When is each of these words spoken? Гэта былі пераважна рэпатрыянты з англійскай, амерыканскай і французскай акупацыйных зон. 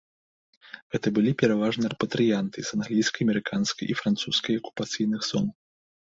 Гэта 0.93 1.07
былі 1.17 1.31
пераважна 1.41 1.91
рэпатрыянты 1.93 2.63
з 2.69 2.79
англійскай, 2.79 3.21
амерыканскай 3.25 3.85
і 3.93 3.97
французскай 4.01 4.57
акупацыйных 4.61 5.21
зон. 5.29 5.45